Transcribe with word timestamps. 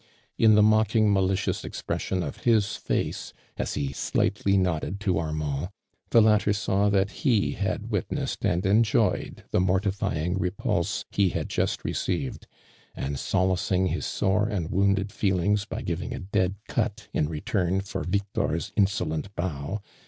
In 0.39 0.55
the 0.55 0.63
jnocking, 0.63 1.13
malicious 1.13 1.63
expression 1.63 2.23
of 2.23 2.37
his 2.37 2.65
foce, 2.69 3.33
aa 3.59 3.65
ho 3.65 3.65
aUghtly 3.65 4.57
nodded 4.57 4.99
to 5.01 5.13
Aiminul, 5.19 5.69
t 6.09 6.17
he 6.17 6.25
letter 6.25 6.53
saw 6.53 6.89
that 6.89 7.11
he 7.21 7.53
l^d 7.55 7.87
witiicsHed 7.89 8.43
and 8.55 8.63
enjoypd 8.63 9.43
the 9.51 9.59
mortiiyiiig 9.59 10.37
repulse 10.39 11.05
he 11.11 11.29
had 11.29 11.49
juBt 11.49 11.83
rep^lved, 11.83 12.45
and 12.95 13.17
aolaping 13.17 13.89
hia 13.89 13.99
aoro 13.99 14.49
and 14.51 14.71
wounded 14.71 15.09
tei^iukg? 15.09 15.69
by 15.69 15.83
giving 15.83 16.09
(v 16.09 16.25
dead 16.31 16.55
out 16.75 17.07
in 17.13 17.29
return 17.29 17.79
lor 17.93 18.03
Victor's 18.03 18.71
inaoilent 18.75 19.27
bow. 19.35 19.83